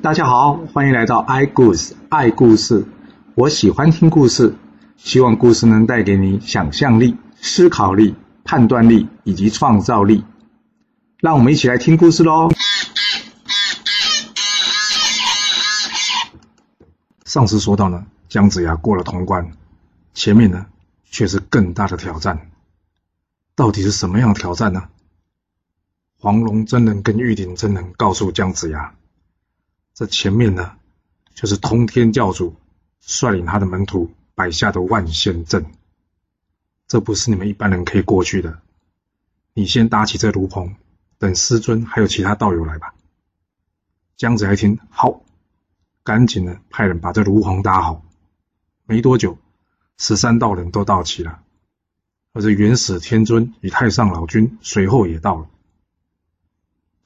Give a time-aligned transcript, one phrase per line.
[0.00, 2.86] 大家好，欢迎来到 i 故事爱故事。
[3.34, 4.54] 我喜欢听故事，
[4.96, 8.14] 希望故事能带给你想象力、思考力、
[8.44, 10.24] 判断力以及创造力。
[11.18, 12.48] 让我们一起来听故事喽。
[17.24, 19.50] 上次说到呢，姜子牙过了潼关，
[20.14, 20.66] 前面呢
[21.10, 22.52] 却是更大的挑战。
[23.56, 24.84] 到底是什么样的挑战呢？
[26.20, 28.94] 黄龙真人跟玉鼎真人告诉姜子牙。
[29.98, 30.76] 这前面呢，
[31.34, 32.54] 就是通天教主
[33.00, 35.66] 率领他的门徒摆下的万仙阵。
[36.86, 38.60] 这不是你们一般人可以过去的。
[39.54, 40.76] 你先搭起这炉棚，
[41.18, 42.94] 等师尊还有其他道友来吧。
[44.16, 45.20] 姜子牙一听，好，
[46.04, 48.04] 赶紧的派人把这炉棚搭好。
[48.84, 49.36] 没多久，
[49.96, 51.42] 十三道人都到齐了，
[52.32, 55.50] 而这元始天尊与太上老君随后也到了。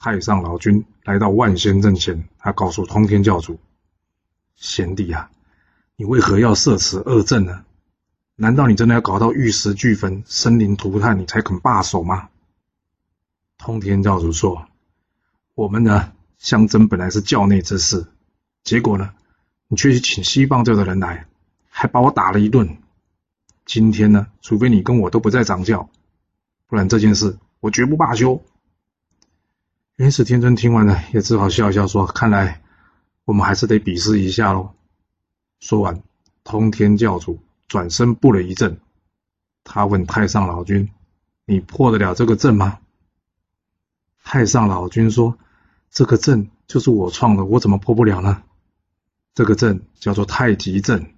[0.04, 3.60] 太上老君来到万仙阵前，他告诉通天教主
[4.56, 5.30] ：“贤弟啊，
[5.94, 7.64] 你为何要设此恶阵呢？
[8.34, 12.30] 难道你真的要搞到玉石俱焚、生灵涂炭，你才肯罢手吗？”
[13.58, 14.66] 通天教主说
[15.54, 18.04] ：“我们呢，相争本来是教内之事，
[18.64, 19.14] 结果呢，
[19.68, 21.28] 你却去请西方教的人来，
[21.68, 22.76] 还把我打了一顿。
[23.64, 25.88] 今天呢，除非你跟我都不再掌教，
[26.66, 28.42] 不然这件事我绝不罢休。”
[29.96, 32.62] 元始天尊听完了，也只好笑笑说：“看来
[33.26, 34.70] 我们还是得比试一下喽。”
[35.60, 36.02] 说完，
[36.44, 38.80] 通天教主转身布了一阵。
[39.64, 40.88] 他问太上老君
[41.44, 42.78] ：“你破得了这个阵吗？”
[44.24, 45.36] 太上老君说
[45.90, 48.42] ：“这个阵就是我创的，我怎么破不了呢？”
[49.34, 51.14] 这个阵叫做太极阵。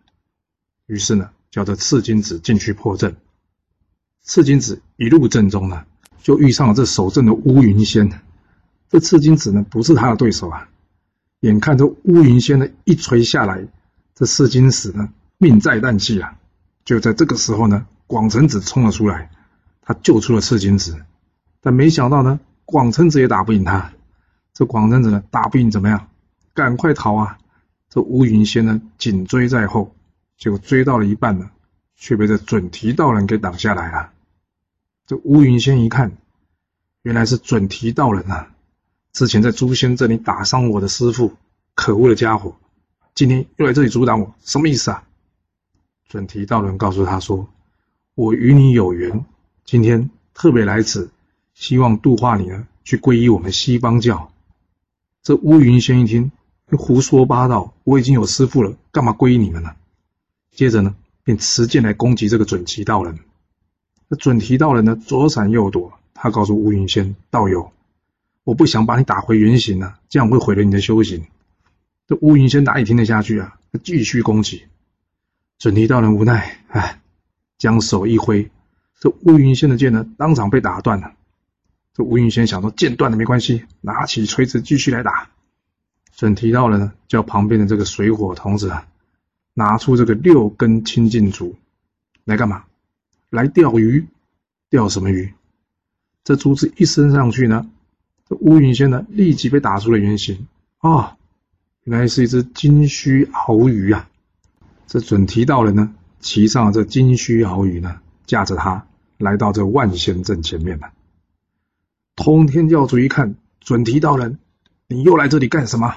[0.86, 3.16] 于是呢，叫做赤金子进去破阵。
[4.24, 5.86] 赤金子一入阵中呢，
[6.22, 8.20] 就遇上了这守阵的乌云仙。
[8.94, 10.68] 这赤金子呢，不是他的对手啊！
[11.40, 13.66] 眼看着乌云仙呢一锤下来，
[14.14, 16.38] 这赤金子呢命在旦夕啊！
[16.84, 19.32] 就在这个时候呢，广成子冲了出来，
[19.82, 20.96] 他救出了赤金子，
[21.60, 23.90] 但没想到呢，广成子也打不赢他。
[24.52, 26.06] 这广成子呢打不赢怎么样？
[26.54, 27.38] 赶快逃啊！
[27.90, 29.92] 这乌云仙呢紧追在后，
[30.38, 31.50] 结果追到了一半呢，
[31.96, 34.12] 却被这准提道人给挡下来了。
[35.04, 36.12] 这乌云仙一看，
[37.02, 38.52] 原来是准提道人啊！
[39.14, 41.34] 之前在诛仙这里打伤我的师傅，
[41.76, 42.56] 可恶的家伙，
[43.14, 45.04] 今天又来这里阻挡我，什么意思啊？
[46.08, 47.46] 准提道人告诉他说
[48.16, 49.24] ：“我与你有缘，
[49.64, 51.12] 今天特别来此，
[51.54, 54.32] 希望度化你呢，去皈依我们西方教。”
[55.22, 56.32] 这乌云仙一听，
[56.72, 59.76] 胡说八道，我已经有师傅了，干嘛皈依你们呢？
[60.50, 60.92] 接着呢，
[61.22, 63.20] 便持剑来攻击这个准提道人。
[64.10, 67.70] 这准提道人呢，左闪右躲，他告诉乌云仙道友。
[68.44, 71.26] 我不想把你打回原形啊，这样会毁了你的修行。
[72.06, 73.58] 这乌云仙哪里听得下去啊？
[73.72, 74.64] 他继续攻击。
[75.58, 77.00] 准提道人无奈，哎，
[77.56, 78.50] 将手一挥，
[79.00, 81.14] 这乌云仙的剑呢，当场被打断了。
[81.94, 85.30] 这乌云仙想说剑断了没关系，拿起锤子继续来打。
[86.14, 88.86] 准提道人呢，叫旁边的这个水火童子啊，
[89.54, 91.56] 拿出这个六根清净竹
[92.24, 92.64] 来干嘛？
[93.30, 94.06] 来钓鱼？
[94.68, 95.32] 钓什么鱼？
[96.24, 97.70] 这竹子一伸上去呢？
[98.28, 100.46] 这乌云仙呢，立即被打出了原形
[100.78, 101.16] 啊！
[101.82, 104.08] 原来是一只金须鳌鱼啊！
[104.86, 108.86] 这准提道人呢，骑上了这金须鳌鱼呢，驾着它
[109.18, 110.92] 来到这万仙阵前面了。
[112.16, 114.38] 通天教主一看，准提道人，
[114.86, 115.96] 你又来这里干什么？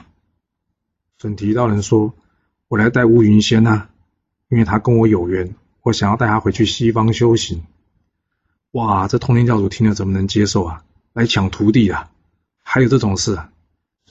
[1.18, 2.14] 准提道人说
[2.68, 3.88] ：“我来带乌云仙呐，
[4.50, 7.64] 因为他跟我有缘，我想要带他回去西方修行。”
[8.72, 9.08] 哇！
[9.08, 10.84] 这通天教主听了怎么能接受啊？
[11.14, 12.12] 来抢徒弟啊！
[12.70, 13.50] 还有这种事啊，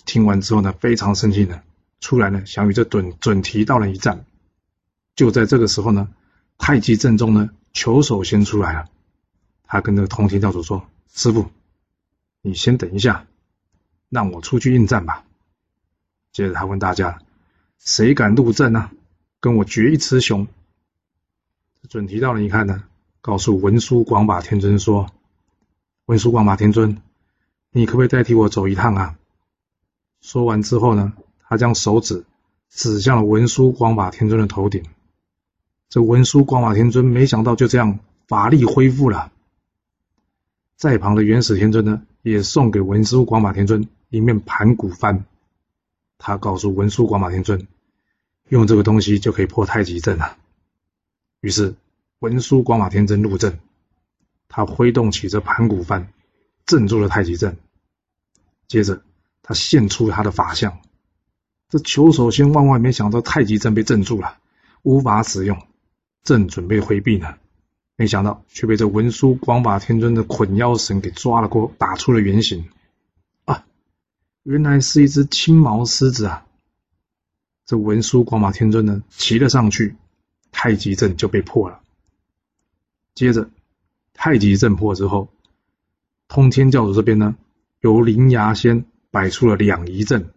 [0.07, 1.61] 听完之后呢，非常生气呢
[2.01, 4.25] 出来呢，想与这准准提道人一战。
[5.15, 6.09] 就在这个时候呢，
[6.57, 8.89] 太极阵中呢，球手先出来了。
[9.65, 11.51] 他跟这个通天教主说：“师傅，
[12.41, 13.27] 你先等一下，
[14.09, 15.27] 让我出去应战吧。”
[16.33, 17.19] 接着他问大家
[17.79, 18.91] ：“谁敢入阵呢？
[19.39, 20.49] 跟我决一雌雄。”
[21.91, 22.85] 准提道人一看呢，
[23.21, 25.13] 告诉文殊广法天尊说
[26.07, 26.97] ：“文殊广法天尊。”
[27.77, 29.19] 你可不可以代替我走一趟啊？
[30.23, 31.13] 说完之后呢，
[31.47, 32.25] 他将手指
[32.71, 34.83] 指向了文殊广法天尊的头顶。
[35.91, 39.31] 这文殊广法天尊没想到就这样法力恢复了。
[40.77, 45.25] 在旁的元始天尊呢，也送给文殊广法天尊一面盘古幡。
[46.17, 47.69] 他告诉文殊广法天尊，
[48.49, 50.39] 用这个东西就可以破太极阵了。
[51.43, 51.75] 于是
[52.21, 53.59] 文殊广法天尊入阵，
[54.49, 56.07] 他挥动起这盘古幡，
[56.65, 57.59] 镇住了太极阵。
[58.69, 59.03] 接着，
[59.43, 60.81] 他现出他的法相，
[61.69, 64.39] 这求手仙万万没想到太极阵被镇住了，
[64.83, 65.67] 无法使用，
[66.23, 67.37] 正准备回避呢，
[67.97, 72.69] 没想到却被这文殊广法天尊的捆腰绳给抓了过，打出了原形。
[73.45, 73.65] 啊，
[74.43, 76.47] 原来是一只青毛狮子啊！
[77.65, 79.97] 这文殊广法天尊呢，骑了上去，
[80.53, 81.81] 太极阵就被破了。
[83.15, 83.49] 接着，
[84.13, 85.29] 太极阵破之后，
[86.29, 87.35] 通天教主这边呢，
[87.87, 90.31] 由灵牙仙摆出了两仪阵。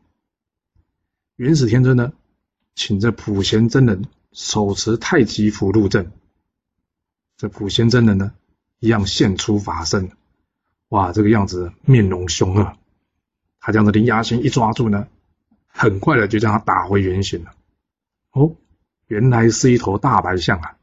[1.35, 2.13] 元始天尊呢，
[2.75, 6.11] 请这普贤真人手持太极符入阵。
[7.37, 8.33] 这普贤真人呢，
[8.77, 10.11] 一样现出法身，
[10.89, 12.77] 哇，这个样子面容凶恶。
[13.59, 15.07] 他将这灵牙仙一抓住呢，
[15.65, 17.55] 很快的就将他打回原形了。
[18.31, 18.55] 哦，
[19.07, 20.77] 原来是一头大白象啊！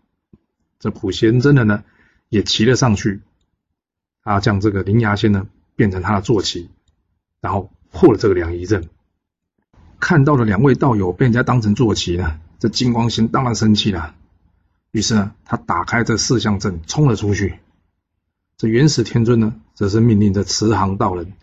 [0.80, 1.84] 这普贤真人呢，
[2.28, 3.20] 也骑了上去，
[4.22, 5.46] 啊将这个灵牙仙呢
[5.76, 6.70] 变成他的坐骑，
[7.40, 8.88] 然后破了这个两仪阵。
[10.00, 14.14] 看到了两位道友被人家当成坐骑呢，这金光仙当然生气了。
[14.90, 17.58] 于是呢，他打开这四象阵冲了出去。
[18.56, 21.34] 这元始天尊呢，则是命令这慈航道人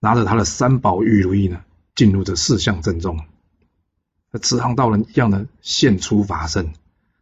[0.00, 1.62] 拿着他的三宝玉如意呢，
[1.94, 3.20] 进入这四象阵中。
[4.32, 6.72] 这慈航道人一样的现出法身，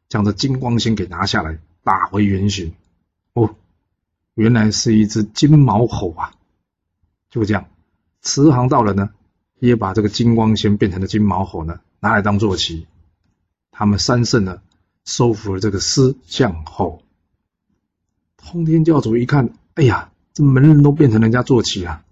[0.08, 2.74] 将这金光仙给拿下来，打回原形。
[3.34, 3.54] 哦，
[4.34, 6.32] 原来是一只金毛猴啊！
[7.36, 7.66] 就这样，
[8.22, 9.10] 慈航道人呢。
[9.58, 12.86] 也把这个金光仙变成的金毛猴呢，拿来当坐骑。
[13.70, 14.60] 他们三圣呢，
[15.06, 17.02] 收服了这个狮象猴，
[18.36, 22.04] 通天教主一看，哎呀，这门人都变成人家坐骑啊，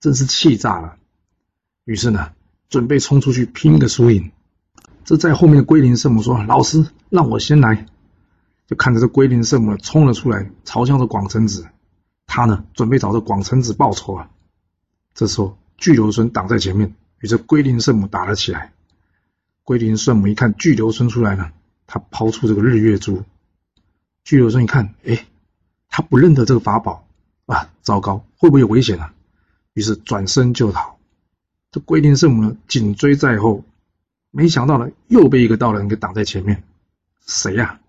[0.00, 0.96] 真是气炸了。
[1.84, 2.32] 于是呢，
[2.68, 4.32] 准备冲出去拼个输赢。
[5.04, 7.86] 这在后面的龟灵圣母说：“老师，让我先来。”
[8.66, 11.68] 就看着这龟灵圣母冲了出来，朝向着广成子。
[12.26, 14.30] 他呢，准备找这广成子报仇啊。
[15.20, 15.54] 这时候。
[15.76, 18.72] 巨流孙挡在前面，与这龟灵圣母打了起来。
[19.64, 21.52] 龟灵圣母一看巨流孙出来了，
[21.86, 23.22] 他抛出这个日月珠。
[24.22, 25.26] 巨流孙一看，哎，
[25.88, 27.08] 他不认得这个法宝
[27.46, 29.14] 啊，糟糕，会不会有危险啊？
[29.72, 30.98] 于是转身就逃。
[31.70, 33.64] 这龟灵圣母呢，紧追在后，
[34.30, 36.62] 没想到呢，又被一个道人给挡在前面。
[37.26, 37.80] 谁呀？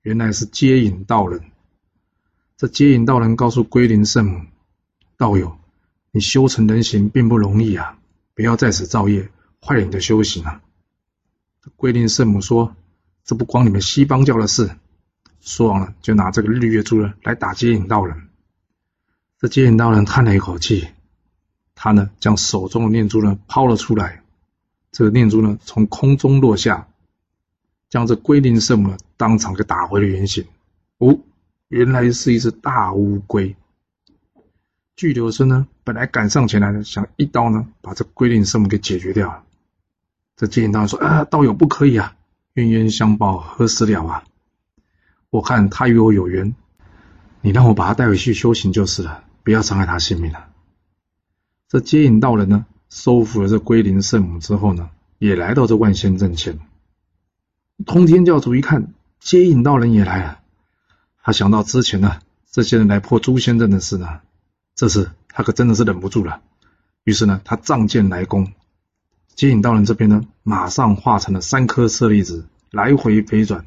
[0.00, 1.42] 原来是接引道人。
[2.56, 4.46] 这接引道人告诉龟灵圣母，
[5.18, 5.58] 道友。
[6.14, 7.98] 你修成人形并不容易啊！
[8.34, 9.30] 不要在此造业，
[9.62, 10.60] 坏了你的修行啊！
[11.76, 12.76] 龟灵圣母说
[13.24, 14.76] ：“这不关你们西方教的事。”
[15.40, 18.28] 说完了，就拿这个日月珠呢来打接引道人。
[19.40, 20.86] 这接引道人叹了一口气，
[21.74, 24.22] 他呢将手中的念珠呢抛了出来，
[24.90, 26.88] 这个念珠呢从空中落下，
[27.88, 30.44] 将这龟灵圣母呢当场给打回了原形。
[30.98, 31.18] 哦，
[31.68, 33.56] 原来是一只大乌龟。
[34.94, 39.44] 巨流孙呢，本来赶上前来的，想一刀呢把这龟灵圣母给解决掉。
[40.36, 42.14] 这接引道人说：“啊，道友不可以啊，
[42.54, 44.24] 冤冤相报何时了啊？
[45.30, 46.54] 我看他与我有缘，
[47.40, 50.48] 你让我把他带回去修行就是了，不要伤害他性命了。”
[51.68, 56.58] 这接引道人呢，收服了这龟灵圣母之后呢，也来到这万仙阵前。
[57.86, 60.40] 通天教主一看接引道人也来了，
[61.22, 64.20] 他想到之前呢，这些人来破诛仙阵的事呢。
[64.74, 66.40] 这次他可真的是忍不住了，
[67.04, 68.52] 于是呢，他仗剑来攻，
[69.34, 73.66] 接引道人这边呢，马上化成了三颗舍利子，来回飞转。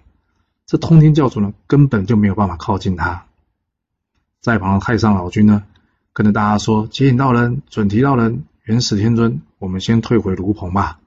[0.65, 3.27] 这通天教主呢，根本就没有办法靠近他。
[4.41, 5.63] 在旁的太上老君呢，
[6.12, 11.00] 跟着大家说：“接引道人、准提道人、元始天尊，我们先退回炉棚吧。”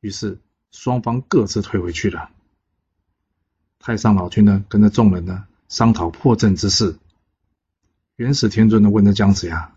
[0.00, 0.38] 于是
[0.70, 2.30] 双方各自退回去了。
[3.78, 6.98] 太上老君呢，跟着众人呢，商讨破阵之事。
[8.18, 9.72] 元始天尊呢问这姜子牙：“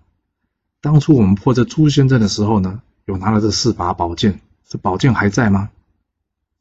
[0.81, 5.69] 当初我们破这诛仙阵的时候呢，有拿了这四把宝剑，这宝剑还在吗？”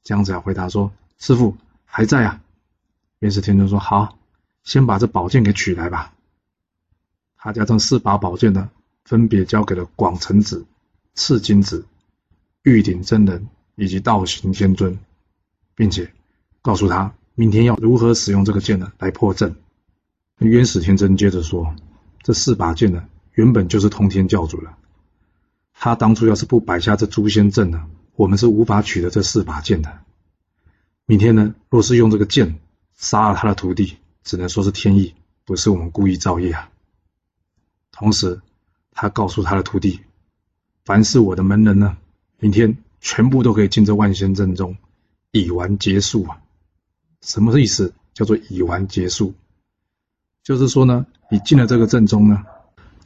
[0.05, 1.57] 姜子牙回答说：“师傅
[1.87, 2.43] 还在啊。”
[3.21, 4.19] 元始天尊说：“好，
[4.63, 6.13] 先把这宝剑给取来吧。”
[7.39, 8.69] 他将这四把宝剑呢，
[9.07, 10.67] 分别交给了广成子、
[11.15, 11.87] 赤金子、
[12.63, 14.99] 玉鼎真人以及道行天尊，
[15.75, 16.13] 并且
[16.61, 19.57] 告诉他明天要如何使用这个剑呢来破阵。
[20.49, 21.77] 冤死天尊接着说
[22.25, 23.05] ：“这四把剑呢，
[23.35, 24.77] 原本就是通天教主了。
[25.75, 30.01] 他当初要是不摆下这诛仙阵呢，我们是无法取得这四把剑的。
[31.05, 32.59] 明天呢，若是用这个剑
[32.97, 36.71] 杀了他的徒弟，只能说是天意，不是我们故意造业啊。
[37.93, 38.41] 同时，
[38.93, 40.01] 他告诉他的徒弟，
[40.87, 41.99] 凡是我的门人呢，
[42.39, 44.79] 明天全部都可以进这万仙阵中，
[45.33, 46.41] 以完结束啊。
[47.21, 47.93] 什么意思？
[48.15, 49.35] 叫做以完结束。”
[50.51, 52.45] 就是说呢，你进了这个阵中呢，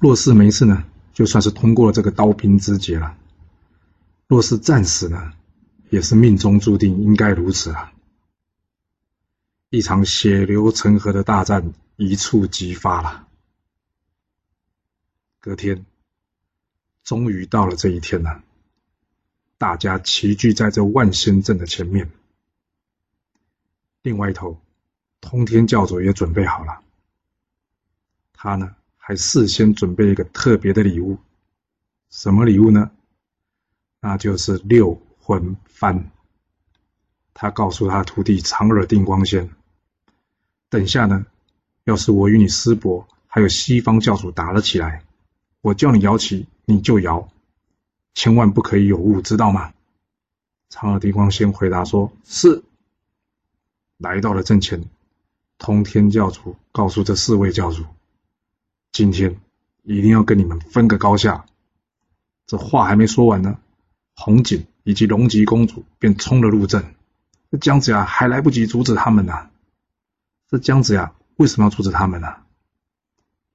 [0.00, 0.82] 若是没事呢，
[1.12, 3.18] 就算是通过了这个刀兵之劫了。
[4.26, 5.34] 若是战死呢，
[5.90, 7.92] 也是命中注定应该如此啊！
[9.68, 13.28] 一场血流成河的大战一触即发了。
[15.38, 15.84] 隔天，
[17.02, 18.42] 终于到了这一天了，
[19.58, 22.10] 大家齐聚在这万仙阵的前面。
[24.00, 24.58] 另外一头，
[25.20, 26.80] 通天教主也准备好了，
[28.44, 31.16] 他呢还事先准备一个特别的礼物，
[32.10, 32.90] 什么礼物呢？
[34.00, 36.04] 那就是六魂幡。
[37.32, 39.48] 他告诉他徒弟长耳定光仙
[40.68, 41.24] ：“等下呢，
[41.84, 45.04] 要是我与你师伯还有西方教主打了起来，
[45.62, 47.30] 我叫你摇旗，你就摇，
[48.12, 49.72] 千万不可以有误，知道吗？”
[50.68, 52.62] 长耳定光仙回答说：“是。”
[53.96, 54.84] 来到了阵前，
[55.56, 57.86] 通天教主告诉这四位教主
[58.94, 59.38] ：“今天
[59.82, 61.44] 一定要跟你们分个高下。”
[62.46, 63.58] 这话还没说完呢。
[64.14, 66.94] 红锦以及龙吉公主便冲了入阵，
[67.50, 69.50] 这姜子牙还来不及阻止他们呢。
[70.48, 72.28] 这姜子牙为什么要阻止他们呢？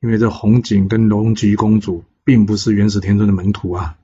[0.01, 3.97] 因为这红锦跟龙吉公主并不是元始天尊的门徒啊。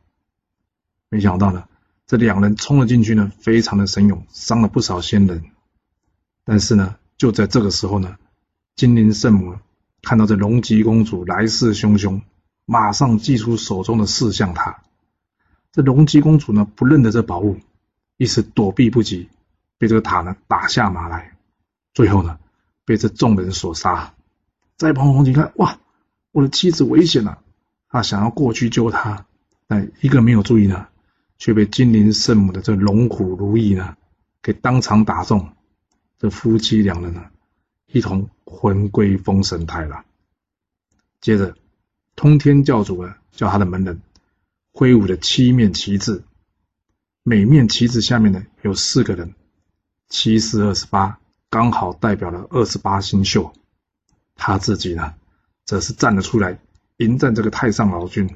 [1.10, 1.68] 没想到呢，
[2.08, 5.44] 这两人冲了进去呢，非常的神勇，伤了不少仙人。
[6.46, 8.18] 但是呢，就在这个时候呢，
[8.76, 9.58] 金灵圣母
[10.06, 12.22] 看到这龙吉公主来势汹汹，
[12.66, 14.84] 马上祭出手中的四象塔。
[15.72, 17.58] 这龙吉公主呢，不认得这宝物，
[18.16, 19.30] 一时躲避不及，
[19.80, 21.36] 被这个塔呢打下马来，
[21.96, 22.38] 最后呢，
[22.86, 24.14] 被这众人所杀。
[24.78, 25.80] 在旁红锦看，哇，
[26.32, 27.40] 我的妻子危险了，
[27.90, 29.26] 他想要过去救她，
[29.66, 30.88] 但一个没有注意呢，
[31.40, 33.98] 却被金灵圣母的这龙虎如意呢，
[34.44, 35.50] 给当场打中。
[36.20, 37.26] 这夫妻两人呢，
[37.96, 40.04] 一同魂归封神台了。
[41.22, 41.56] 接着，
[42.18, 44.02] 通天教主呢，叫他的门人。
[44.74, 46.22] 挥舞着七面旗帜，
[47.24, 49.34] 每面旗帜下面呢有四个人，
[50.10, 53.54] 七四二十八，刚好代表了二十八星宿。
[54.36, 55.14] 他自己呢，
[55.64, 56.60] 则是站了出来
[56.98, 58.30] 迎战这个太上老君。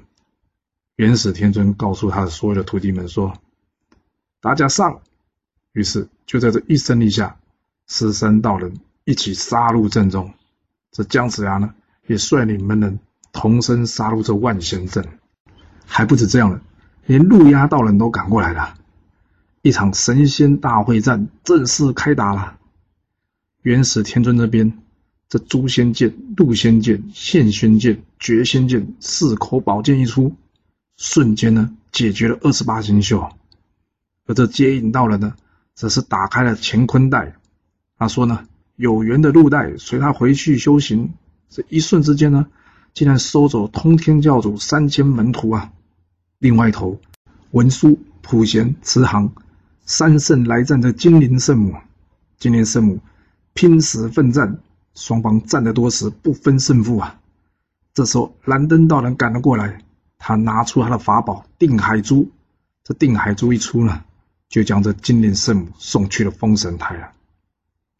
[0.95, 3.37] 元始天尊告诉他的所有的徒弟们说
[4.39, 5.01] ：“大家上！”
[5.73, 7.37] 于是就在这一声令下，
[7.87, 10.31] 十三道人一起杀入阵中。
[10.91, 11.73] 这姜子牙呢，
[12.05, 12.99] 也率领门人
[13.31, 15.03] 同声杀入这万仙阵。
[15.87, 16.61] 还不止这样了，
[17.07, 18.75] 连路压道人都赶过来了，
[19.63, 22.59] 一场神仙大会战正式开打了。
[23.63, 24.77] 元始天尊这边，
[25.27, 30.35] 这诛仙剑、渡仙剑、现仙剑、绝仙剑四口宝剑一出，
[30.97, 33.27] 瞬间呢解决了二十八星宿。
[34.27, 35.33] 而这接引道人呢，
[35.73, 37.33] 则是打开了乾坤袋，
[37.97, 38.45] 他说呢，
[38.79, 41.13] 有缘的入袋随他回去修行。
[41.49, 42.47] 这一瞬之间呢，
[42.93, 45.73] 竟然收走通天教主三千门徒啊！
[46.37, 46.97] 另外一头，
[47.51, 49.33] 文殊、普贤、慈航
[49.85, 51.75] 三圣来战这金灵圣母，
[52.37, 52.99] 金灵圣母
[53.53, 54.59] 拼死奋战，
[54.95, 57.19] 双方战得多时不分胜负啊！
[57.93, 59.81] 这时候蓝灯道人赶了过来，
[60.17, 62.31] 他拿出他的法宝定海珠，
[62.85, 64.05] 这定海珠一出呢，
[64.47, 67.11] 就将这金灵圣母送去了封神台了。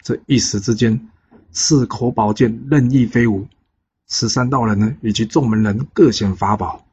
[0.02, 1.10] 这一时之间，
[1.52, 3.48] 四口宝剑任意飞舞，
[4.08, 6.86] 十三道人呢以及众门人各显法宝。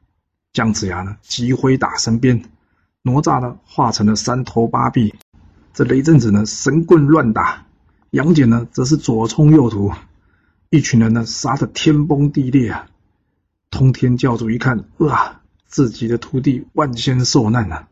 [0.53, 2.43] 姜子牙呢，急挥打身边，
[3.03, 5.15] 哪吒呢化成了三头八臂，
[5.75, 7.67] 这雷震子呢神棍乱打，
[8.11, 9.93] 杨戬呢则是左冲右突，
[10.71, 12.89] 一群人呢杀得天崩地裂啊！
[13.71, 17.89] 通天教主一看，哇，自己的徒弟万仙受难了，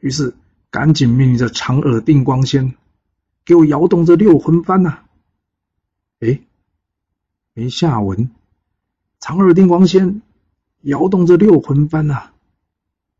[0.00, 0.34] 于是
[0.70, 2.74] 赶紧命令着长耳定光仙，
[3.48, 4.98] 给我摇动这六魂幡呐！
[6.20, 6.40] 哎，
[7.54, 8.28] 没下文，
[9.20, 10.20] 长耳定光仙。
[10.82, 12.30] 摇动这六魂幡呐，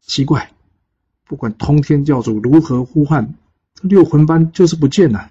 [0.03, 0.53] 奇怪，
[1.25, 3.37] 不管通天教主如何呼唤，
[3.73, 5.31] 这六魂幡就是不见了。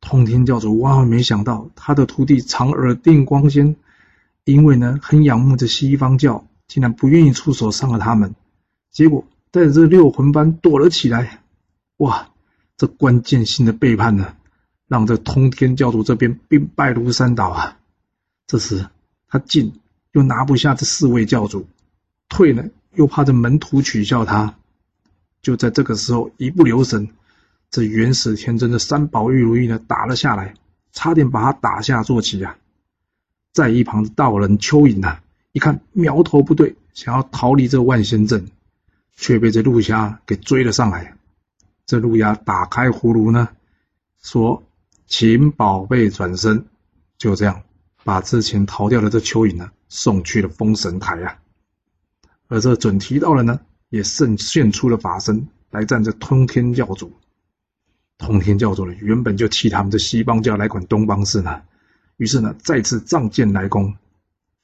[0.00, 3.76] 通天教主万万没想到，他的徒弟长耳定光仙，
[4.44, 8.34] 因为呢很仰慕这西方教，竟然不愿意出手伤了他们，
[8.90, 11.42] 结果带着这六魂幡躲了起来。
[11.98, 12.30] 哇，
[12.80, 14.34] 这关键性的背叛呢，
[14.88, 17.76] 让这通天教主这边兵败如山倒啊。
[18.46, 18.86] 这时
[19.28, 19.74] 他进。
[20.12, 21.68] 又拿不下这四位教主，
[22.28, 24.56] 退呢又怕这门徒取笑他，
[25.40, 27.10] 就在这个时候一不留神，
[27.70, 30.54] 这元始天尊的三宝玉如意呢打了下来，
[30.90, 32.56] 差点把他打下坐骑啊！
[33.52, 35.20] 在一旁的道人蚯蚓呐，
[35.52, 38.48] 一看苗头不对，想要逃离这万仙阵，
[39.14, 41.14] 却被这陆虾给追了上来。
[41.90, 43.48] 这路亚打开葫芦呢，
[44.22, 44.62] 说
[45.08, 46.64] ：“请宝贝转身。”
[47.18, 47.62] 就这样。
[48.04, 51.38] 把之前逃掉的这蚯蚓呢送去了封神台啊，
[52.46, 57.12] 而这准提道人呢也甚现出了法身来战这通天教主。
[58.18, 61.60] 通天教主呢，原本就气他们这西方教来管东方事呢，
[62.18, 63.96] 于是呢，再次仗剑来攻。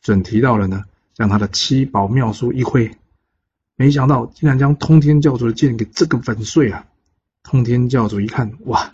[0.00, 2.96] 准提到了呢，将他的七宝妙术一挥，
[3.74, 6.86] 没想到竟然将通天教主的剑给这个粉碎啊！
[7.46, 8.92] 通天教主一看，哇，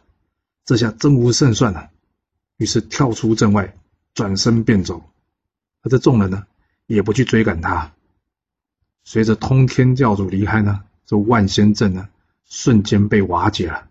[0.66, 1.88] 这下真无胜算了，
[2.59, 3.75] 于是跳出阵外，
[4.12, 5.02] 转身便走。
[5.80, 6.47] 而这众人呢，
[6.87, 7.94] 也不去追赶他。
[9.04, 12.11] 随着通天教主离开呢，这万仙阵呢，
[12.44, 13.88] 瞬间被瓦解了。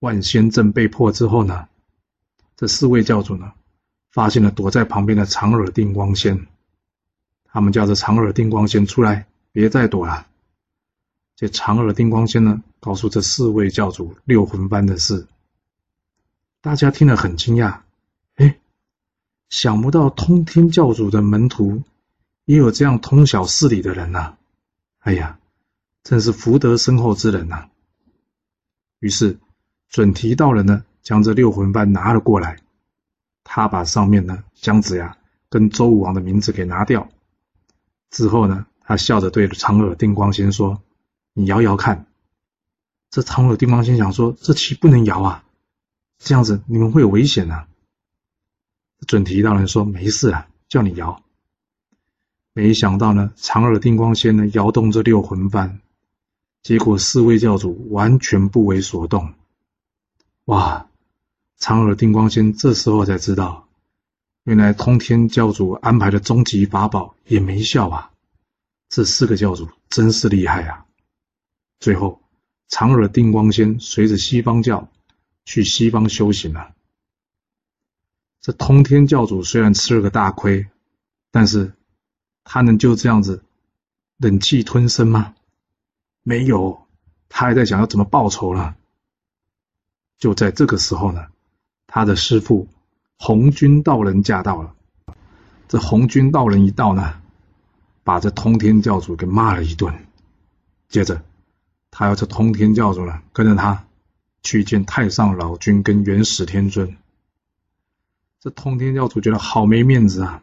[0.00, 1.68] 万仙阵被破之后呢，
[2.56, 3.52] 这四位教主呢。
[4.10, 6.48] 发现了躲在旁边的长耳定光仙，
[7.44, 10.26] 他们叫这长耳定光仙出来，别再躲了。
[11.36, 15.26] 这长耳定光仙呢，告诉这四位教主六魂幡的事。
[16.60, 17.80] 大家听了很惊讶，
[18.34, 18.58] 哎，
[19.48, 21.82] 想不到通天教主的门徒
[22.44, 24.36] 也有这样通晓事理的人呐！
[24.98, 25.38] 哎呀，
[26.02, 27.68] 真是福德深厚之人呐！
[28.98, 29.38] 于是
[29.88, 32.60] 准提道人呢，将这六魂幡拿了过来。
[33.44, 35.16] 他把上面呢姜子牙
[35.48, 37.08] 跟周武王的名字给拿掉，
[38.10, 40.82] 之后呢，他笑着对长耳定光仙说
[41.32, 42.06] ：“你摇摇看。”
[43.10, 45.44] 这长耳定光仙想说：“这棋不能摇啊，
[46.18, 47.68] 这样子你们会有危险啊。”
[49.06, 51.22] 准提道人说：“没事啊，叫你摇。”
[52.52, 55.78] 没想到呢，长耳定光仙呢摇动这六魂幡，
[56.62, 59.34] 结果四位教主完全不为所动。
[60.46, 60.86] 哇！
[61.56, 63.66] 长耳定光仙这时候才知道，
[64.44, 68.12] 原来通天教主安排的终极法宝也没效啊！
[68.88, 70.86] 这四个教主真是厉害啊！
[71.80, 72.20] 最后，
[72.68, 74.88] 长耳定光仙随着西方教
[75.44, 76.74] 去西方修行了。
[78.40, 80.68] 这通天教主虽然吃了个大亏，
[81.30, 81.72] 但是
[82.44, 83.42] 他能就这样子
[84.16, 85.34] 忍气吞声吗？
[86.22, 86.86] 没有，
[87.28, 88.76] 他还在想要怎么报仇呢。
[90.18, 91.26] 就在这个时候呢。
[91.90, 92.68] 他的师父
[93.16, 94.74] 红军道人驾到了。
[95.68, 97.18] 这红军道人一到呢，
[98.04, 100.06] 把这通天教主给骂了一顿。
[100.90, 101.24] 接着，
[101.90, 103.86] 他要这通天教主呢，跟着他
[104.42, 106.96] 去见太上老君跟元始天尊。
[108.40, 110.42] 这通天教主觉得好没面子啊，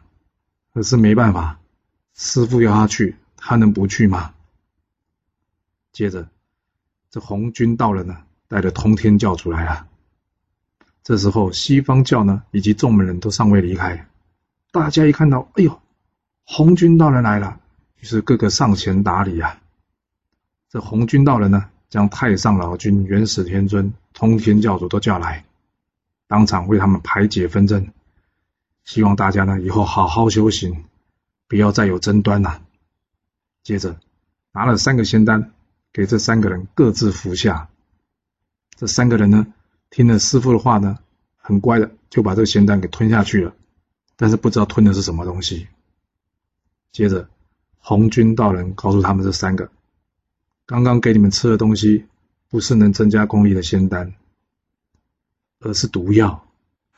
[0.74, 1.58] 可是没办法，
[2.14, 4.34] 师傅要他去，他能不去吗？
[5.92, 6.28] 接着，
[7.10, 9.86] 这红军道人呢，带着通天教主来了。
[11.02, 14.08] 这时候，西方教呢以及众门人都尚未离开，
[14.72, 15.80] 大家一看到，哎呦，
[16.44, 17.60] 红军道人来了，
[18.00, 19.58] 于是个个上前打理啊。
[20.68, 25.44] 这红军道人呢，将太上老君、元始天尊、通天教主都叫来，
[26.26, 27.92] 当场为他们排解纷争，
[28.84, 30.84] 希望大家呢以后好好修行，
[31.48, 32.62] 不要再有争端了。
[33.62, 33.98] 接着，
[34.52, 35.52] 拿了三个仙丹
[35.92, 37.68] 给这三个人各自服下，
[38.76, 39.46] 这三个人呢。
[39.88, 40.98] 听了师傅的话呢，
[41.36, 43.54] 很乖的就把这个仙丹给吞下去了，
[44.16, 45.68] 但是不知道吞的是什么东西。
[46.90, 47.28] 接着，
[47.78, 49.70] 红军道人告诉他们这三个，
[50.66, 52.06] 刚刚给你们吃的东西
[52.48, 54.14] 不是能增加功力的仙丹，
[55.60, 56.44] 而是毒药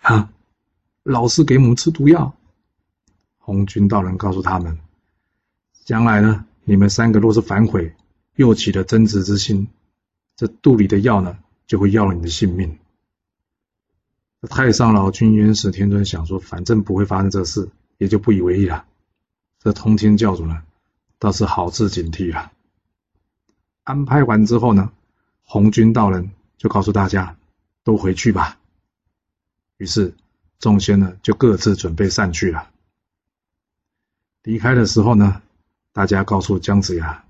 [0.01, 0.33] 啊！
[1.03, 2.35] 老师给我们吃毒药。
[3.37, 4.79] 红军道人告诉他们，
[5.85, 7.95] 将来呢，你们三个若是反悔，
[8.37, 9.69] 又起了争执之心，
[10.35, 11.39] 这肚里的药呢？
[11.67, 12.79] 就会要了你的性命。
[14.49, 18.87] 太上老君元始天尊想说，反正不会发生这事，也就不以为意了。
[19.59, 20.63] 这通天教主呢，
[21.19, 22.53] 倒是好自警惕了。
[23.89, 24.93] 安排完之后呢，
[25.45, 27.39] 红军道人就告诉大家，
[27.85, 28.59] 都回去吧。
[29.79, 30.13] 于是
[30.59, 32.69] 众仙呢，就各自准备散去了。
[34.43, 35.41] 离开的时候呢，
[35.95, 37.25] 大家告诉姜子牙，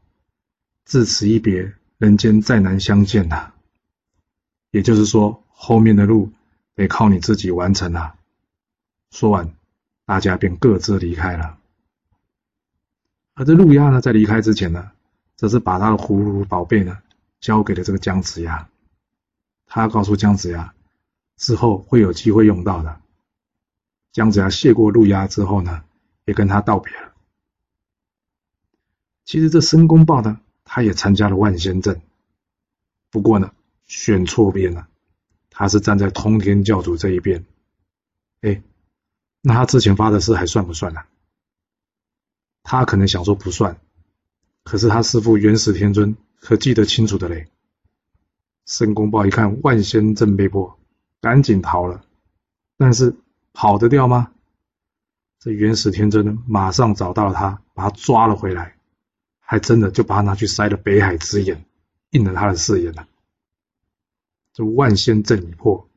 [0.85, 3.55] 自此一别，人间再难相见了。
[4.73, 6.33] 也就是说，后面的路
[6.75, 8.16] 得靠你自己完成了。
[9.12, 9.55] 说完，
[10.07, 11.57] 大家便各自离开了。
[13.35, 14.90] 而这路亚呢，在离开之前呢，
[15.38, 16.98] 则是把他的葫芦宝贝呢，
[17.40, 18.68] 交给了这个姜子牙。
[19.64, 20.74] 他告诉姜子牙，
[21.38, 23.01] 之后会有机会用到的。
[24.12, 25.83] 姜子牙谢过路亚之后呢，
[26.27, 27.14] 也跟他道别了。
[29.24, 32.03] 其实这申公豹呢，他也参加了万仙阵，
[33.11, 33.51] 不过呢。
[33.87, 34.87] 选错边了，
[35.48, 37.46] 他是站在通天教主这一边。
[38.42, 38.62] 哎，
[39.40, 41.01] 那他之前发的誓还算不算呢？
[42.62, 43.81] 他可能想说不算，
[44.68, 47.48] 可是他师父元始天尊可记得清楚的嘞。
[48.66, 50.78] 申公豹一看万仙阵被破，
[51.22, 52.04] 赶紧逃了。
[52.76, 53.16] 但是
[53.54, 54.31] 跑得掉吗？
[55.40, 58.76] 这元始天尊呢，马上找到了他，把他抓了回来，
[59.40, 61.64] 还真的就把他拿去塞了北海之眼，
[62.11, 63.09] 应了他的誓言了。
[64.52, 65.88] 这万仙阵已破，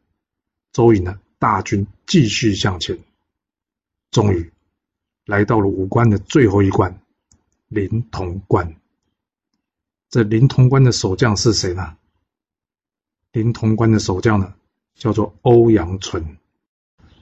[0.72, 2.98] 周瑜呢大军继续向前，
[4.12, 4.50] 终于
[5.26, 6.98] 来到了五关的最后一关——
[7.72, 8.76] 临潼关。
[10.10, 11.96] 这临潼关的守将是谁呢？
[13.32, 14.54] 临潼关的守将呢，
[14.94, 16.38] 叫做欧阳淳。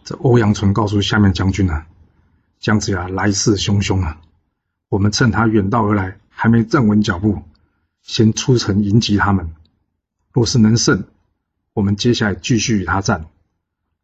[0.03, 1.87] 这欧阳淳告诉下面将军啊，
[2.59, 4.19] 姜子牙来势汹汹啊，
[4.87, 7.43] 我们趁他远道而来，还没站稳脚步，
[8.01, 9.53] 先出城迎击他们。
[10.31, 11.05] 若是能胜，
[11.73, 13.25] 我们接下来继续与他战；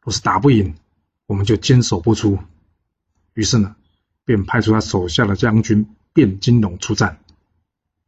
[0.04, 0.76] 若是打不赢，
[1.26, 2.38] 我们就坚守不出。
[3.34, 3.76] 于是呢，
[4.26, 7.20] 便派出他手下的将军卞金龙出战。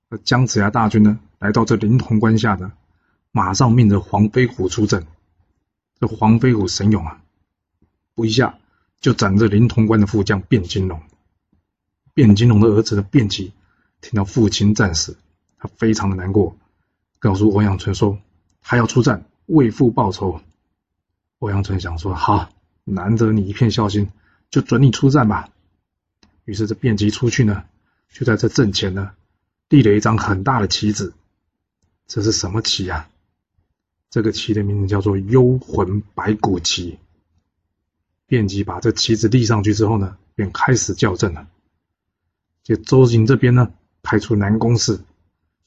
[0.08, 2.72] 而姜子牙大军呢，来到这临潼关下的，
[3.32, 5.06] 马上命着黄飞虎出阵。
[6.00, 7.22] 这黄飞虎神勇啊，
[8.16, 8.58] 不一下
[9.02, 11.02] 就斩这临潼关的副将卞金龙。
[12.14, 13.52] 卞金龙的儿子的卞吉
[14.00, 15.18] 听到父亲战死，
[15.58, 16.56] 他非常的难过，
[17.20, 18.18] 告诉欧阳春说，
[18.62, 20.40] 他要出战为父报仇。
[21.40, 22.50] 欧阳春想说，好，
[22.86, 24.10] 难得你一片孝心，
[24.50, 25.50] 就准你出战吧。
[26.46, 27.66] 于是这卞吉出去呢，
[28.12, 29.12] 就在这阵前呢。
[29.70, 31.14] 立了一张很大的旗子，
[32.08, 33.10] 这是什么旗啊？
[34.10, 37.00] 这个旗的名字叫做幽魂白骨旗。
[38.28, 41.50] 卞吉把这旗子立上去之后呢，便开始校正了。
[42.64, 45.02] 就周景这边呢，派出南宫氏，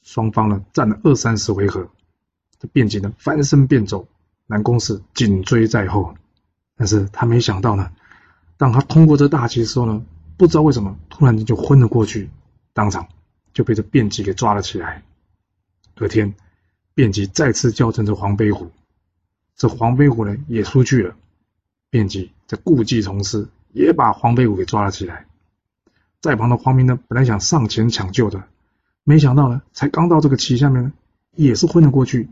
[0.01, 1.87] 双方呢战了二三十回合，
[2.57, 4.07] 这卞吉呢翻身便走，
[4.47, 6.15] 南宫氏紧追在后。
[6.75, 7.91] 但是他没想到呢，
[8.57, 10.03] 当他通过这大旗的时候呢，
[10.41, 12.27] 不知道为什么突然间就昏了过去，
[12.73, 13.07] 当场。
[13.53, 15.03] 就被这卞吉给抓了起来。
[15.95, 16.33] 隔天，
[16.95, 18.71] 卞吉再次叫阵这黄飞虎，
[19.55, 21.15] 这黄飞虎呢也出去了。
[21.91, 25.27] 卞吉在故技重施，也把黄飞虎给抓了起来。
[26.21, 28.41] 在旁的黄明呢，本来想上前抢救的，
[29.03, 30.91] 没想到呢，才刚到这个旗下面，
[31.35, 32.29] 也是昏了过去。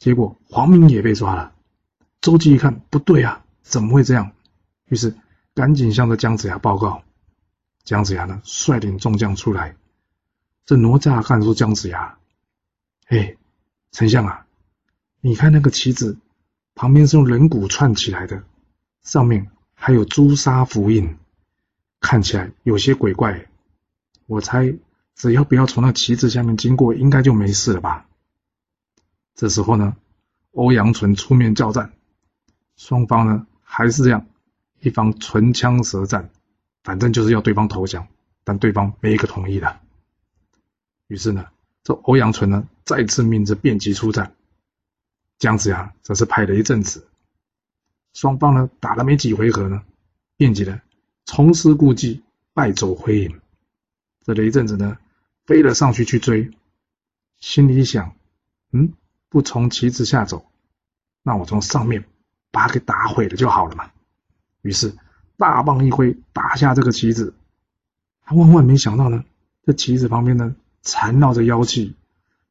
[0.00, 1.52] 结果黄明也被抓了。
[2.20, 4.32] 周吉一看不对啊，怎么会这样？
[4.88, 5.14] 于是
[5.54, 7.02] 赶紧向着姜子牙报告。
[7.84, 9.76] 姜子牙呢，率领众将出来。
[10.66, 12.18] 这哪吒看出姜子牙，
[13.08, 13.36] 哎，
[13.92, 14.46] 丞相啊，
[15.20, 16.16] 你看那个旗子
[16.74, 18.42] 旁边是用人骨串起来的，
[19.02, 21.18] 上面还有朱砂符印，
[22.00, 23.46] 看起来有些鬼怪。
[24.26, 24.74] 我猜
[25.14, 28.06] 只要不要从那旗子下面经过，应该就没事了吧？
[29.34, 29.94] 这时候呢，
[30.52, 31.92] 欧阳纯出面叫战，
[32.76, 34.26] 双方呢还是这样，
[34.80, 36.30] 一方唇枪舌战，
[36.84, 38.06] 反正就是要对方投降，
[38.44, 39.80] 但对方没一个同意的。
[41.08, 41.48] 于是呢，
[41.82, 44.36] 这欧阳纯呢再次命着卞吉出战，
[45.38, 47.08] 姜子牙则是派了一阵子。
[48.12, 49.82] 双方呢打了没几回合呢，
[50.36, 50.80] 卞吉呢
[51.24, 53.40] 重施故技，败走回营。
[54.24, 54.98] 这雷震子呢
[55.46, 56.50] 飞了上去去追，
[57.38, 58.14] 心里想：
[58.72, 58.92] 嗯，
[59.28, 60.46] 不从旗子下走，
[61.22, 62.04] 那我从上面
[62.50, 63.90] 把它给打毁了就好了嘛。
[64.62, 64.96] 于是
[65.36, 67.34] 大棒一挥，打下这个棋子。
[68.24, 69.24] 他万万没想到呢，
[69.64, 70.54] 这棋子旁边呢。
[70.86, 71.96] 缠绕着妖气，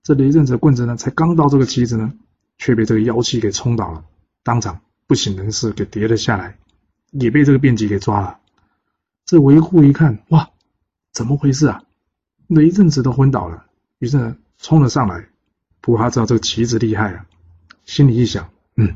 [0.02, 2.12] 这雷震子的棍子呢，才刚到这个棋子呢，
[2.58, 4.06] 却被这个妖气给冲倒了，
[4.42, 6.58] 当场不省人事，给跌了下来，
[7.12, 8.40] 也被这个变吉给抓了。
[9.24, 10.50] 这维护一看，哇，
[11.12, 11.84] 怎么回事啊？
[12.48, 13.68] 雷震子都昏倒了，
[14.00, 15.28] 于是呢，冲了上来。
[15.80, 17.28] 不过他知道这个棋子厉害啊，
[17.86, 18.96] 心里一想，嗯，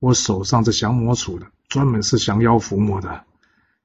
[0.00, 3.24] 我手上这降魔杵呢，专门是降妖伏魔的。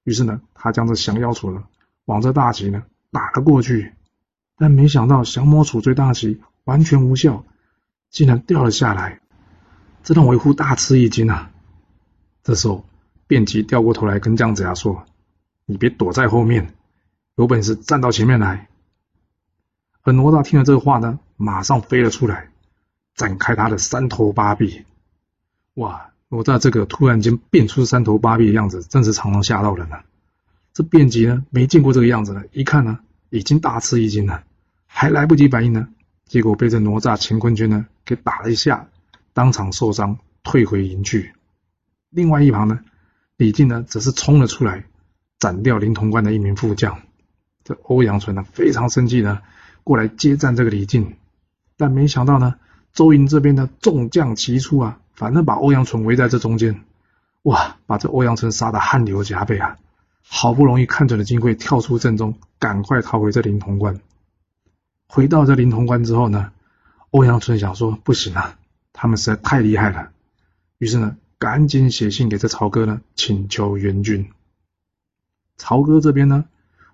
[0.03, 1.63] 于是呢，他将这降妖杵呢，
[2.05, 3.93] 往这大旗呢打了过去。
[4.55, 7.43] 但没想到降魔杵追大旗完全无效，
[8.09, 9.19] 竟然掉了下来，
[10.03, 11.51] 这让维护大吃一惊啊！
[12.43, 12.85] 这时候，
[13.27, 15.05] 卞吉掉过头来跟姜子牙说
[15.65, 16.75] ：“你别躲在后面，
[17.35, 18.67] 有本事站到前面来。”
[20.03, 22.49] 而哪吒听了这话呢，马上飞了出来，
[23.15, 24.85] 展开他的三头八臂。
[25.75, 26.12] 哇！
[26.35, 30.03] 哪吒这个突然间变出三头八臂的样子，真是常常吓到人了。
[30.73, 32.99] 这卞吉呢，没见过这个样子呢，一看呢。
[33.29, 34.43] 已经大吃一惊了，
[34.85, 35.87] 还来不及反应呢，
[36.27, 38.89] 结果被这哪吒乾坤圈呢给打了一下，
[39.33, 41.33] 当场受伤，退回营去。
[42.11, 42.81] 另外一旁呢，
[43.35, 44.85] 李靖呢则是冲了出来，
[45.39, 47.01] 斩掉灵潼关的一名副将。
[47.63, 49.41] 这欧阳纯呢非常生气呢，
[49.83, 51.15] 过来接战这个李靖，
[51.75, 52.53] 但没想到呢，
[52.93, 56.83] 周营这边的众将齐出啊，反正把欧阳纯围在这中间，
[57.43, 59.77] 哇，把这欧阳纯杀得汗流浃背啊。
[60.25, 63.99] 好不容易看准了机会，跳出阵中，赶快逃回这灵潼关。
[65.07, 66.51] 回到这灵潼关之后呢，
[67.11, 68.57] 欧阳春想说：“不行啊，
[68.93, 70.11] 他们实在太厉害了。”
[70.79, 74.31] 于是呢，赶紧写信给这曹哥呢，请求援军。
[75.57, 76.45] 曹哥这边呢，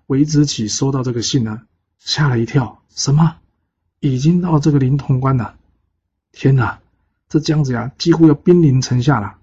[0.06, 1.62] 韦子启收到这个信呢，
[1.98, 3.36] 吓了一跳，什么？
[4.00, 5.54] 已经到这个临潼关了？
[6.32, 6.80] 天哪，
[7.30, 9.36] 这姜子牙几乎要兵临城下了！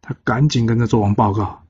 [0.00, 1.64] 他赶紧跟着纣王报告。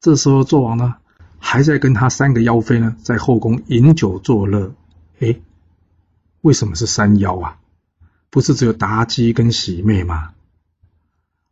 [0.00, 0.94] 这时候纣王呢，
[1.40, 4.72] 还在跟他三个妖妃呢，在后宫饮酒作乐。
[5.18, 5.40] 哎，
[6.42, 7.58] 为什么是三妖啊？
[8.30, 10.34] 不是只有妲己跟喜妹吗？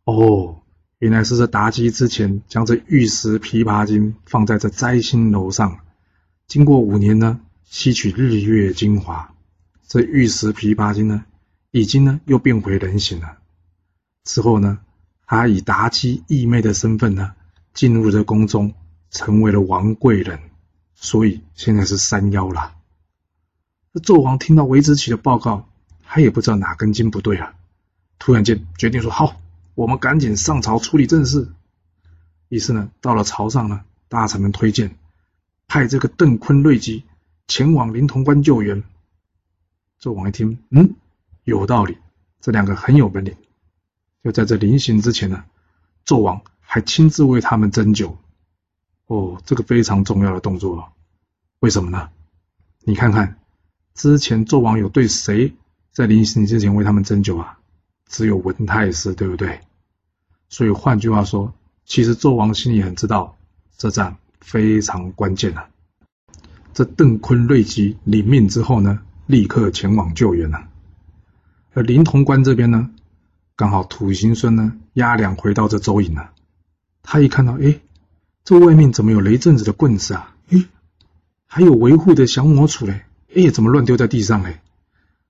[0.05, 0.61] 哦，
[0.99, 5.79] 原来是这妲己之前将这玉石琵琶精放在这摘星楼上，
[6.47, 9.33] 经过五年呢，吸取日月精华，
[9.89, 11.25] 这玉石琵琶精呢，
[11.71, 13.39] 已经呢又变回人形了。
[14.23, 14.79] 之后呢，
[15.25, 17.33] 他以妲己义妹的身份呢，
[17.73, 18.73] 进入这宫中，
[19.09, 20.39] 成为了王贵人，
[20.95, 22.75] 所以现在是山妖了。
[23.93, 25.67] 这纣王听到韦子启的报告。
[26.13, 27.53] 他也不知道哪根筋不对啊！
[28.19, 29.39] 突然间决定说：“好，
[29.75, 31.47] 我们赶紧上朝处理正事。”
[32.49, 34.97] 于是呢，到了朝上呢，大臣们推荐
[35.69, 37.05] 派这个邓坤、瑞吉
[37.47, 38.83] 前往临潼关救援。
[40.01, 40.95] 纣王一听，嗯，
[41.45, 41.97] 有道理，
[42.41, 43.33] 这两个很有本领。
[44.23, 45.43] 就在这临行之前呢，
[46.05, 48.17] 纣王还亲自为他们斟酒。
[49.07, 50.91] 哦，这个非常重要的动作，
[51.59, 52.09] 为什么呢？
[52.83, 53.39] 你看看，
[53.93, 55.53] 之前纣王有对谁？
[55.91, 57.59] 在临行之前为他们针灸啊，
[58.07, 59.59] 只有文太师，对不对？
[60.47, 61.53] 所以换句话说，
[61.85, 63.35] 其实纣王心里很知道，
[63.77, 65.67] 这战非常关键啊。
[66.73, 70.69] 这邓坤、瑞吉领命之后呢，立刻前往救援了。
[71.73, 72.89] 而临潼关这边呢，
[73.61, 76.31] 刚好土行孙呢押粮回到这周营了。
[77.03, 77.79] 他一看到，哎，
[78.43, 80.35] 这外面怎么有雷震子的棍子啊？
[80.49, 80.65] 哎，
[81.45, 83.05] 还有维护的降魔杵嘞？
[83.35, 84.61] 哎，怎么乱丢在地上嘞？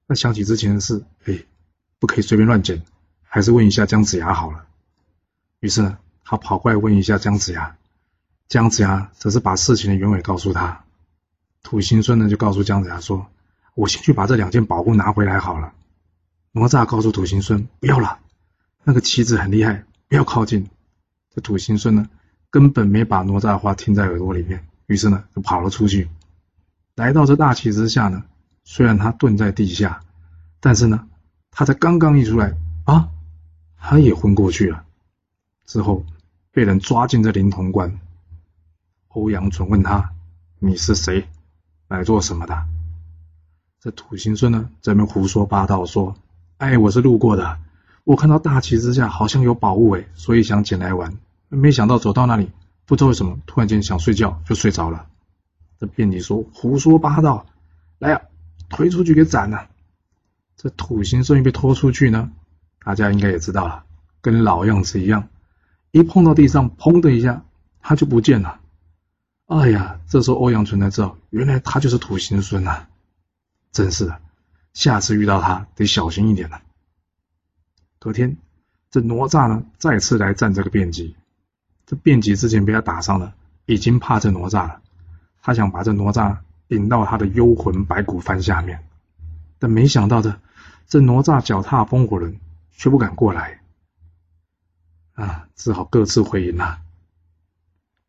[0.08, 1.44] 那想起之前的事，哎，
[2.00, 2.84] 不可以随便乱捡，
[3.24, 4.63] 还是问一下姜子牙好了。
[5.60, 7.76] 于是呢，他跑过来问一下姜子牙，
[8.48, 10.86] 姜子牙则是把事情的原委告诉他。
[11.63, 13.28] 土行孙呢就告诉姜子牙说
[13.76, 15.74] ：“我先去把这两件宝物拿回来好了。”
[16.54, 18.20] 哪吒告诉土行孙：“不要了，
[18.84, 20.70] 那个棋子很厉害，不要靠近。”
[21.34, 22.10] 这土行孙呢
[22.50, 26.10] 根本没把哪吒的话听在耳朵里面，于是呢就跑了出去，
[26.96, 28.24] 来到这大旗之下呢。
[28.64, 30.02] 虽然他蹲在地下，
[30.60, 31.08] 但是呢，
[31.50, 33.10] 他才刚刚一出来啊，
[33.78, 34.86] 他也昏过去了。
[35.66, 36.06] 之后
[36.52, 38.00] 被人抓进这灵潼关。
[39.08, 40.14] 欧阳纯问他
[40.60, 41.28] ：“你是谁？
[41.88, 42.68] 来做什么的？”
[43.82, 46.16] 这土行孙呢，在那边胡说八道说
[46.62, 47.58] ：“哎，我是路过的，
[48.04, 51.17] 我看到大旗之下好像有宝物哎，所以想捡来玩。
[51.50, 52.52] 没想到走到那里，
[52.86, 55.08] 不知道为什么突然间想睡觉，就睡着了。”
[55.82, 57.47] 这辩你说胡说八道，
[57.97, 58.21] 来呀！
[58.69, 59.69] 推出去给斩了，
[60.56, 62.32] 这土行孙被拖出去呢，
[62.86, 63.84] 大家应该也知道了，
[64.21, 65.30] 跟老样子一样，
[65.89, 67.43] 一碰到地上，砰的一下，
[67.82, 68.60] 他就不见了。
[69.47, 72.86] 哎呀，这时候欧阳纯才知道，原来他就是土行孙呐，
[73.71, 74.21] 真是的，
[74.73, 76.62] 下次遇到他得小心一点了。
[77.99, 78.38] 隔天，
[78.89, 81.15] 这哪吒呢再次来战这个辩吉，
[81.86, 83.34] 这辩吉之前被他打伤了，
[83.65, 84.81] 已经怕这哪吒了，
[85.41, 86.38] 他想把这哪吒。
[86.71, 88.88] 引到他的幽魂白骨幡下面，
[89.60, 90.39] 但没想到的，
[90.88, 92.39] 这哪吒脚踏风火轮，
[92.71, 93.60] 却不敢过来，
[95.12, 96.79] 啊，只好各自回营了。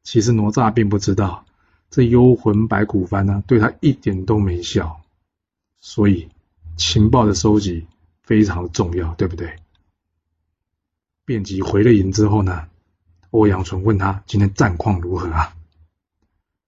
[0.05, 1.44] 其实哪吒并不知道，
[1.90, 5.01] 这幽魂白骨幡呢，对他一点都没效，
[5.81, 6.29] 所以
[6.77, 7.87] 情报的收集
[8.23, 9.57] 非常的重要，对不对？
[11.25, 12.69] 便吉回了营之后呢，
[13.31, 15.55] 欧阳纯问他今天战况如何啊？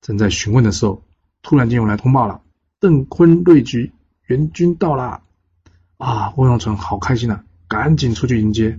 [0.01, 1.03] 正在询问的时候。
[1.47, 2.41] 突然间有来通报了，
[2.81, 3.93] 邓坤、瑞菊
[4.29, 5.21] 援军到了，
[5.99, 8.79] 啊，欧阳纯好开心啊，赶紧出去迎接，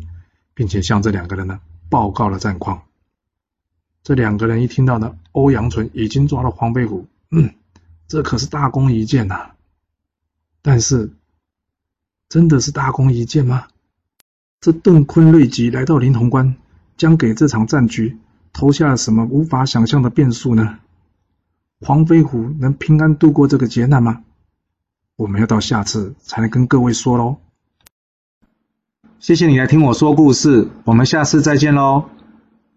[0.55, 2.81] 并且向这两个人呢报告了战况。
[4.01, 7.53] 这两个人一听到呢，欧阳纯已经抓了黄飞虎，嗯，
[8.07, 9.51] 这可是大功一件呐。
[10.67, 11.11] 但是，
[12.27, 13.67] 真的是大功一件吗？
[14.59, 16.55] 这邓坤、瑞吉来到临潼关，
[16.97, 18.17] 将给这场战局
[18.51, 20.79] 投下了什么无法想象的变数呢？
[21.81, 24.23] 黄飞虎能平安度过这个劫难吗？
[25.17, 27.37] 我们要到下次才能跟各位说喽。
[29.19, 32.09] 谢谢你来听我说故事，我们下次再见喽。